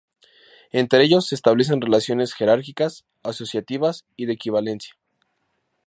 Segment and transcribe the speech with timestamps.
[0.73, 4.95] Entre ellos se establecen relaciones jerárquicas, asociativas y de equivalencia".